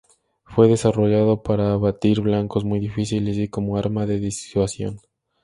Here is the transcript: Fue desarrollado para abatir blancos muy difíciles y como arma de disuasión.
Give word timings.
Fue 0.45 0.67
desarrollado 0.67 1.43
para 1.43 1.73
abatir 1.73 2.21
blancos 2.21 2.65
muy 2.65 2.79
difíciles 2.79 3.37
y 3.37 3.49
como 3.49 3.77
arma 3.77 4.07
de 4.07 4.17
disuasión. 4.19 4.99